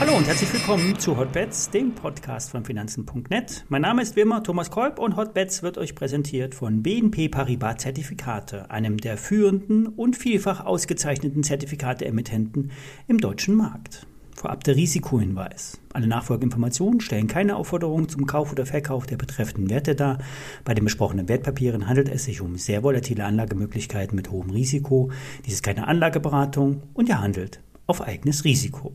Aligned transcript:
Hallo 0.00 0.16
und 0.16 0.26
herzlich 0.26 0.52
willkommen 0.52 0.98
zu 0.98 1.16
Hotbets, 1.16 1.70
dem 1.70 1.94
Podcast 1.94 2.50
von 2.50 2.64
Finanzen.net. 2.64 3.64
Mein 3.68 3.82
Name 3.82 4.02
ist 4.02 4.16
wie 4.16 4.20
immer 4.20 4.42
Thomas 4.42 4.70
Kolb 4.70 4.98
und 4.98 5.16
Hotbets 5.16 5.62
wird 5.62 5.76
euch 5.76 5.94
präsentiert 5.94 6.54
von 6.54 6.82
BNP 6.82 7.28
Paribas 7.28 7.78
Zertifikate, 7.78 8.70
einem 8.70 8.96
der 8.98 9.16
führenden 9.16 9.86
und 9.86 10.16
vielfach 10.16 10.64
ausgezeichneten 10.64 11.42
Zertifikate-Emittenten 11.42 12.70
im 13.06 13.18
deutschen 13.18 13.56
Markt. 13.56 14.06
Vorab 14.38 14.62
der 14.62 14.76
Risikohinweis. 14.76 15.80
Alle 15.92 16.06
Nachfolgeinformationen 16.06 17.00
stellen 17.00 17.26
keine 17.26 17.56
Aufforderung 17.56 18.08
zum 18.08 18.24
Kauf 18.24 18.52
oder 18.52 18.66
Verkauf 18.66 19.04
der 19.04 19.16
betreffenden 19.16 19.68
Werte 19.68 19.96
dar. 19.96 20.18
Bei 20.64 20.74
den 20.74 20.84
besprochenen 20.84 21.28
Wertpapieren 21.28 21.88
handelt 21.88 22.08
es 22.08 22.26
sich 22.26 22.40
um 22.40 22.56
sehr 22.56 22.84
volatile 22.84 23.24
Anlagemöglichkeiten 23.24 24.14
mit 24.14 24.30
hohem 24.30 24.50
Risiko. 24.50 25.10
Dies 25.44 25.54
ist 25.54 25.64
keine 25.64 25.88
Anlageberatung 25.88 26.84
und 26.94 27.08
ihr 27.08 27.20
handelt 27.20 27.60
auf 27.88 28.00
eigenes 28.00 28.44
Risiko. 28.44 28.94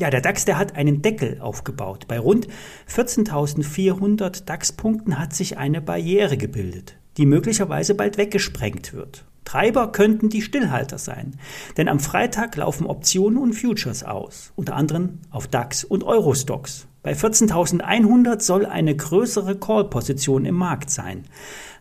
Ja, 0.00 0.10
der 0.10 0.20
DAX, 0.20 0.44
der 0.44 0.58
hat 0.58 0.74
einen 0.74 1.02
Deckel 1.02 1.40
aufgebaut. 1.40 2.08
Bei 2.08 2.18
rund 2.18 2.48
14.400 2.92 4.44
DAX-Punkten 4.44 5.20
hat 5.20 5.34
sich 5.34 5.56
eine 5.56 5.80
Barriere 5.80 6.36
gebildet, 6.36 6.96
die 7.16 7.26
möglicherweise 7.26 7.94
bald 7.94 8.18
weggesprengt 8.18 8.92
wird. 8.92 9.24
Treiber 9.44 9.90
könnten 9.92 10.28
die 10.28 10.42
Stillhalter 10.42 10.98
sein, 10.98 11.36
denn 11.76 11.88
am 11.88 12.00
Freitag 12.00 12.56
laufen 12.56 12.86
Optionen 12.86 13.38
und 13.38 13.54
Futures 13.54 14.04
aus, 14.04 14.52
unter 14.56 14.76
anderem 14.76 15.18
auf 15.30 15.48
DAX 15.48 15.84
und 15.84 16.04
Eurostox. 16.04 16.86
Bei 17.02 17.12
14.100 17.12 18.40
soll 18.40 18.64
eine 18.64 18.94
größere 18.94 19.58
Call-Position 19.58 20.44
im 20.44 20.54
Markt 20.54 20.90
sein. 20.90 21.24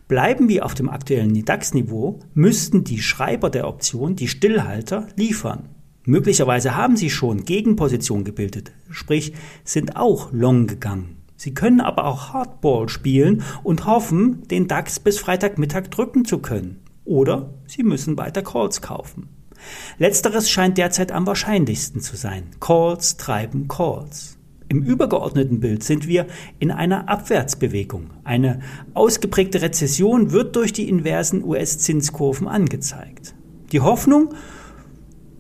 Bleiben 0.08 0.50
wir 0.50 0.66
auf 0.66 0.74
dem 0.74 0.90
aktuellen 0.90 1.46
DAX-Niveau, 1.46 2.20
müssten 2.34 2.84
die 2.84 3.02
Schreiber 3.02 3.50
der 3.50 3.68
Option, 3.68 4.16
die 4.16 4.28
Stillhalter, 4.28 5.08
liefern. 5.16 5.70
Möglicherweise 6.04 6.76
haben 6.76 6.98
sie 6.98 7.12
schon 7.12 7.46
Gegenposition 7.46 8.24
gebildet, 8.24 8.72
sprich 8.90 9.34
sind 9.64 9.96
auch 9.96 10.34
long 10.34 10.66
gegangen. 10.66 11.21
Sie 11.42 11.56
können 11.56 11.82
aber 11.82 12.06
auch 12.06 12.34
Hardball 12.34 12.88
spielen 12.88 13.42
und 13.64 13.88
hoffen, 13.88 14.48
den 14.50 14.68
DAX 14.68 15.00
bis 15.00 15.18
Freitagmittag 15.18 15.90
drücken 15.90 16.24
zu 16.24 16.38
können. 16.38 16.84
Oder 17.04 17.56
Sie 17.66 17.82
müssen 17.82 18.16
weiter 18.16 18.44
Calls 18.44 18.84
kaufen. 18.84 19.28
Letzteres 19.98 20.52
scheint 20.52 20.78
derzeit 20.78 21.12
am 21.12 21.26
wahrscheinlichsten 21.26 22.00
zu 22.00 22.16
sein. 22.16 22.44
Calls 22.60 23.18
treiben 23.18 23.68
Calls. 23.68 24.38
Im 24.68 24.84
übergeordneten 24.84 25.62
Bild 25.62 25.84
sind 25.84 26.08
wir 26.08 26.28
in 26.60 26.70
einer 26.70 27.10
Abwärtsbewegung. 27.10 28.12
Eine 28.24 28.60
ausgeprägte 28.94 29.64
Rezession 29.64 30.32
wird 30.32 30.56
durch 30.56 30.74
die 30.74 30.88
inversen 30.88 31.44
US-Zinskurven 31.44 32.48
angezeigt. 32.48 33.34
Die 33.72 33.80
Hoffnung 33.80 34.36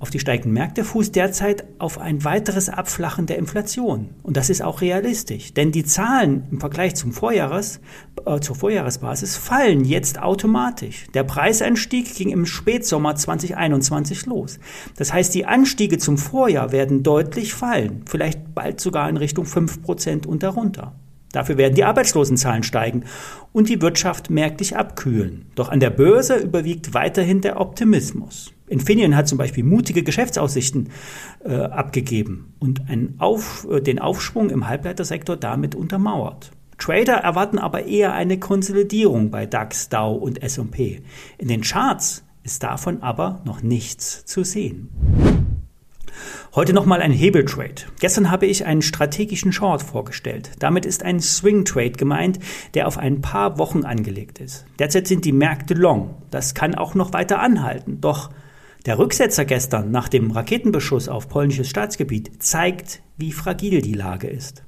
auf 0.01 0.09
die 0.09 0.19
steigenden 0.19 0.53
Märkte 0.53 0.83
fußt 0.83 1.15
derzeit 1.15 1.63
auf 1.77 1.99
ein 1.99 2.23
weiteres 2.23 2.69
Abflachen 2.69 3.27
der 3.27 3.37
Inflation. 3.37 4.09
Und 4.23 4.35
das 4.35 4.49
ist 4.49 4.63
auch 4.63 4.81
realistisch. 4.81 5.53
Denn 5.53 5.71
die 5.71 5.85
Zahlen 5.85 6.47
im 6.49 6.59
Vergleich 6.59 6.95
zum 6.95 7.11
Vorjahres, 7.11 7.79
äh, 8.25 8.39
zur 8.39 8.55
Vorjahresbasis 8.55 9.37
fallen 9.37 9.85
jetzt 9.85 10.19
automatisch. 10.19 11.05
Der 11.13 11.23
Preisanstieg 11.23 12.15
ging 12.15 12.29
im 12.29 12.47
Spätsommer 12.47 13.15
2021 13.15 14.25
los. 14.25 14.59
Das 14.97 15.13
heißt, 15.13 15.35
die 15.35 15.45
Anstiege 15.45 15.99
zum 15.99 16.17
Vorjahr 16.17 16.71
werden 16.71 17.03
deutlich 17.03 17.53
fallen. 17.53 18.01
Vielleicht 18.09 18.55
bald 18.55 18.81
sogar 18.81 19.07
in 19.07 19.17
Richtung 19.17 19.45
5% 19.45 20.25
und 20.25 20.41
darunter. 20.41 20.95
Dafür 21.31 21.57
werden 21.57 21.75
die 21.75 21.83
Arbeitslosenzahlen 21.83 22.63
steigen 22.63 23.03
und 23.53 23.69
die 23.69 23.81
Wirtschaft 23.83 24.31
merklich 24.31 24.75
abkühlen. 24.75 25.45
Doch 25.53 25.69
an 25.69 25.79
der 25.79 25.91
Börse 25.91 26.37
überwiegt 26.37 26.95
weiterhin 26.95 27.41
der 27.41 27.61
Optimismus. 27.61 28.51
Infineon 28.71 29.15
hat 29.15 29.27
zum 29.27 29.37
Beispiel 29.37 29.63
mutige 29.63 30.01
Geschäftsaussichten 30.01 30.89
äh, 31.43 31.53
abgegeben 31.55 32.53
und 32.59 32.81
Auf, 33.19 33.67
äh, 33.69 33.81
den 33.81 33.99
Aufschwung 33.99 34.49
im 34.49 34.67
Halbleitersektor 34.67 35.35
damit 35.35 35.75
untermauert. 35.75 36.51
Trader 36.77 37.17
erwarten 37.17 37.59
aber 37.59 37.85
eher 37.85 38.13
eine 38.13 38.39
Konsolidierung 38.39 39.29
bei 39.29 39.45
DAX, 39.45 39.89
Dow 39.89 40.13
und 40.15 40.41
S&P. 40.41 41.01
In 41.37 41.47
den 41.47 41.61
Charts 41.61 42.23
ist 42.43 42.63
davon 42.63 43.03
aber 43.03 43.41
noch 43.45 43.61
nichts 43.61 44.25
zu 44.25 44.43
sehen. 44.43 44.89
Heute 46.55 46.73
nochmal 46.73 47.01
ein 47.01 47.11
Hebeltrade. 47.11 47.83
Gestern 47.99 48.31
habe 48.31 48.45
ich 48.45 48.65
einen 48.65 48.81
strategischen 48.81 49.53
Short 49.53 49.83
vorgestellt. 49.83 50.51
Damit 50.59 50.85
ist 50.85 51.03
ein 51.03 51.19
Swing 51.19 51.65
Trade 51.65 51.91
gemeint, 51.91 52.39
der 52.73 52.87
auf 52.87 52.97
ein 52.97 53.21
paar 53.21 53.57
Wochen 53.57 53.85
angelegt 53.85 54.39
ist. 54.39 54.65
Derzeit 54.79 55.07
sind 55.07 55.23
die 55.25 55.31
Märkte 55.31 55.73
long. 55.73 56.15
Das 56.29 56.53
kann 56.53 56.75
auch 56.75 56.95
noch 56.95 57.13
weiter 57.13 57.39
anhalten. 57.39 58.01
Doch 58.01 58.31
der 58.85 58.97
Rücksetzer 58.97 59.45
gestern 59.45 59.91
nach 59.91 60.09
dem 60.09 60.31
Raketenbeschuss 60.31 61.07
auf 61.07 61.29
polnisches 61.29 61.69
Staatsgebiet 61.69 62.41
zeigt, 62.41 63.01
wie 63.17 63.31
fragil 63.31 63.81
die 63.81 63.93
Lage 63.93 64.27
ist. 64.27 64.63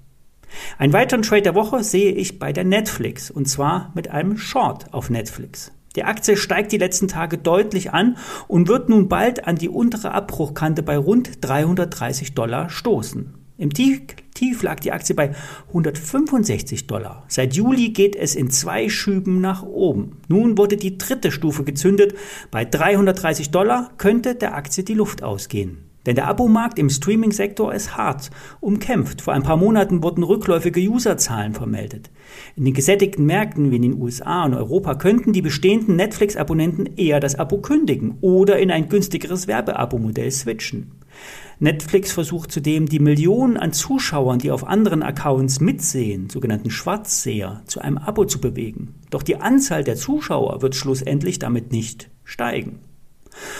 Einen 0.77 0.93
weiteren 0.93 1.23
Trade 1.23 1.41
der 1.41 1.55
Woche 1.55 1.83
sehe 1.83 2.11
ich 2.11 2.37
bei 2.37 2.53
der 2.53 2.63
Netflix 2.63 3.31
und 3.31 3.47
zwar 3.47 3.91
mit 3.95 4.09
einem 4.11 4.37
Short 4.37 4.93
auf 4.93 5.09
Netflix. 5.09 5.71
Die 5.95 6.03
Aktie 6.03 6.37
steigt 6.37 6.71
die 6.71 6.77
letzten 6.77 7.07
Tage 7.07 7.37
deutlich 7.37 7.91
an 7.91 8.17
und 8.47 8.67
wird 8.67 8.89
nun 8.89 9.09
bald 9.09 9.47
an 9.47 9.55
die 9.55 9.69
untere 9.69 10.11
Abbruchkante 10.11 10.81
bei 10.81 10.97
rund 10.97 11.43
330 11.45 12.33
Dollar 12.33 12.69
stoßen. 12.69 13.42
Im 13.63 13.71
Tief 13.71 14.61
lag 14.61 14.81
die 14.81 14.91
Aktie 14.91 15.15
bei 15.15 15.31
165 15.69 16.85
Dollar. 16.85 17.23
Seit 17.29 17.53
Juli 17.53 17.91
geht 17.91 18.13
es 18.13 18.35
in 18.35 18.49
zwei 18.49 18.89
Schüben 18.89 19.39
nach 19.39 19.63
oben. 19.63 20.17
Nun 20.27 20.57
wurde 20.57 20.75
die 20.75 20.97
dritte 20.97 21.31
Stufe 21.31 21.63
gezündet. 21.63 22.13
Bei 22.51 22.65
330 22.65 23.51
Dollar 23.51 23.91
könnte 23.97 24.35
der 24.35 24.55
Aktie 24.55 24.83
die 24.83 24.95
Luft 24.95 25.23
ausgehen. 25.23 25.77
Denn 26.05 26.15
der 26.15 26.27
Abomarkt 26.27 26.77
im 26.77 26.89
Streaming-Sektor 26.89 27.73
ist 27.73 27.95
hart 27.95 28.31
umkämpft. 28.59 29.21
Vor 29.21 29.33
ein 29.33 29.43
paar 29.43 29.55
Monaten 29.55 30.03
wurden 30.03 30.23
rückläufige 30.23 30.81
Userzahlen 30.81 31.53
vermeldet. 31.53 32.11
In 32.57 32.65
den 32.65 32.73
gesättigten 32.73 33.25
Märkten 33.25 33.71
wie 33.71 33.77
in 33.77 33.83
den 33.83 34.01
USA 34.01 34.43
und 34.43 34.55
Europa 34.55 34.95
könnten 34.95 35.31
die 35.31 35.41
bestehenden 35.41 35.95
Netflix-Abonnenten 35.95 36.97
eher 36.97 37.21
das 37.21 37.35
Abo 37.35 37.59
kündigen 37.59 38.17
oder 38.19 38.59
in 38.59 38.71
ein 38.71 38.89
günstigeres 38.89 39.47
Werbeabo-Modell 39.47 40.31
switchen. 40.31 40.91
Netflix 41.63 42.11
versucht 42.11 42.51
zudem, 42.51 42.87
die 42.87 42.99
Millionen 42.99 43.55
an 43.55 43.71
Zuschauern, 43.71 44.37
die 44.37 44.51
auf 44.51 44.67
anderen 44.67 45.01
Accounts 45.01 45.61
mitsehen, 45.61 46.29
sogenannten 46.29 46.69
Schwarzseher, 46.69 47.61
zu 47.67 47.79
einem 47.79 47.97
Abo 47.97 48.25
zu 48.25 48.41
bewegen. 48.41 48.95
Doch 49.11 49.23
die 49.23 49.37
Anzahl 49.37 49.85
der 49.85 49.95
Zuschauer 49.95 50.61
wird 50.61 50.75
schlussendlich 50.75 51.39
damit 51.39 51.71
nicht 51.71 52.09
steigen. 52.25 52.79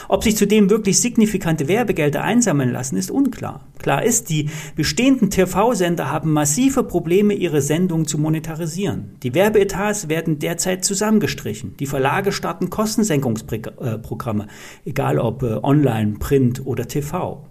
Ob 0.10 0.22
sich 0.22 0.36
zudem 0.36 0.70
wirklich 0.70 1.00
signifikante 1.00 1.70
Werbegelder 1.70 2.22
einsammeln 2.22 2.74
lassen, 2.74 2.98
ist 2.98 3.10
unklar. 3.10 3.68
Klar 3.80 4.04
ist, 4.04 4.30
die 4.30 4.50
bestehenden 4.76 5.30
TV-Sender 5.30 6.12
haben 6.12 6.34
massive 6.34 6.84
Probleme, 6.84 7.34
ihre 7.34 7.62
Sendungen 7.62 8.06
zu 8.06 8.18
monetarisieren. 8.18 9.16
Die 9.24 9.34
Werbeetats 9.34 10.10
werden 10.10 10.40
derzeit 10.40 10.84
zusammengestrichen. 10.84 11.78
Die 11.78 11.88
Verlage 11.88 12.34
starten 12.34 12.70
Kostensenkungsprogramme, 12.70 14.48
egal 14.84 15.20
ob 15.20 15.42
äh, 15.44 15.60
online, 15.64 16.18
Print 16.20 16.66
oder 16.66 16.86
TV. 16.86 17.48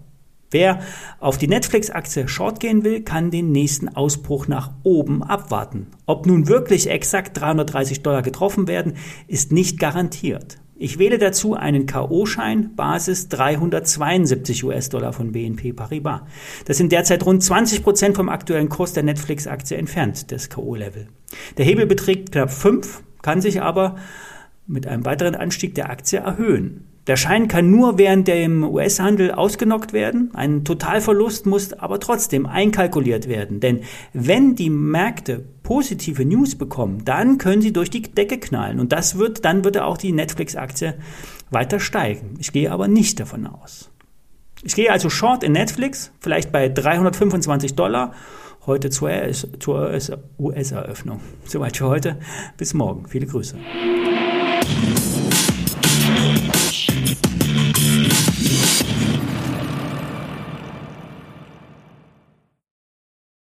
Wer 0.53 0.81
auf 1.19 1.39
die 1.39 1.49
Netflix-Aktie 1.49 2.29
short 2.29 2.61
gehen 2.61 2.85
will, 2.85 3.01
kann 3.01 3.31
den 3.31 3.53
nächsten 3.53 3.89
Ausbruch 3.89 4.49
nach 4.49 4.71
oben 4.83 5.23
abwarten. 5.23 5.89
Ob 6.07 6.27
nun 6.27 6.47
wirklich 6.47 6.89
exakt 6.91 7.41
330 7.41 8.03
Dollar 8.03 8.23
getroffen 8.23 8.69
werden, 8.69 8.95
ist 9.27 9.51
nicht 9.51 9.81
garantiert. 9.81 10.59
Ich 10.77 10.99
wähle 10.99 11.19
dazu 11.19 11.55
einen 11.55 11.87
K.O.-Schein, 11.87 12.75
Basis 12.77 13.29
372 13.29 14.65
US-Dollar 14.65 15.13
von 15.13 15.33
BNP 15.33 15.73
Paribas. 15.73 16.23
Das 16.67 16.77
sind 16.77 16.93
derzeit 16.93 17.25
rund 17.25 17.43
20 17.43 17.83
Prozent 17.83 18.17
vom 18.17 18.29
aktuellen 18.29 18.69
Kurs 18.69 18.93
der 18.93 19.05
Netflix-Aktie 19.05 19.77
entfernt, 19.77 20.33
das 20.33 20.51
K.O.-Level. 20.51 21.07
Der 21.57 21.65
Hebel 21.65 21.87
beträgt 21.87 22.33
knapp 22.33 22.51
5, 22.51 23.03
kann 23.23 23.41
sich 23.41 23.63
aber 23.63 23.97
mit 24.67 24.87
einem 24.87 25.07
weiteren 25.07 25.35
Anstieg 25.35 25.75
der 25.77 25.89
Aktie 25.89 26.19
erhöhen. 26.19 26.92
Der 27.09 27.17
Schein 27.17 27.49
kann 27.49 27.69
nur 27.71 27.99
während 27.99 28.29
dem 28.29 28.63
US-Handel 28.63 29.33
ausgenockt 29.33 29.93
werden. 29.93 30.31
Ein 30.35 30.65
Totalverlust 30.65 31.47
muss 31.47 31.73
aber 31.73 31.99
trotzdem 31.99 32.47
einkalkuliert 32.47 33.29
werden. 33.29 33.59
Denn 33.59 33.81
wenn 34.13 34.55
die 34.55 34.71
Märkte 34.71 35.45
positive 35.65 36.25
News 36.25 36.55
bekommen, 36.55 37.05
dann 37.05 37.39
können 37.39 37.61
sie 37.61 37.73
durch 37.73 37.91
die 37.91 38.03
Decke 38.03 38.39
knallen. 38.39 38.79
Und 38.79 38.93
das 38.93 39.19
wird, 39.19 39.45
dann 39.45 39.65
würde 39.65 39.85
auch 39.85 39.97
die 39.99 40.13
Netflix-Aktie 40.13 40.95
weiter 41.51 41.81
steigen. 41.81 42.37
Ich 42.39 42.53
gehe 42.53 42.71
aber 42.71 42.87
nicht 42.87 43.19
davon 43.19 43.49
aus. 43.49 43.91
Ich 44.63 44.77
gehe 44.77 44.93
also 44.93 45.11
short 45.11 45.43
in 45.43 45.51
Netflix, 45.53 46.13
vielleicht 46.21 46.53
bei 46.53 46.69
325 46.69 47.75
Dollar, 47.75 48.13
heute 48.65 48.91
zur 48.91 49.11
US-Eröffnung. 50.39 51.19
Soweit 51.47 51.77
für 51.77 51.89
heute. 51.89 52.21
Bis 52.57 52.75
morgen. 52.75 53.09
Viele 53.09 53.27
Grüße. 53.27 53.57